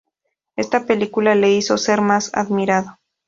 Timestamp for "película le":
0.87-1.51